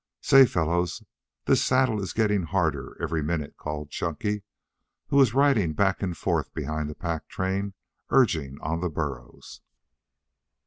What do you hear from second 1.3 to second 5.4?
this saddle is getting harder every minute," called Chunky, who was